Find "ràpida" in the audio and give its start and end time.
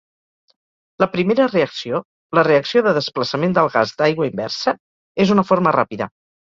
5.83-6.15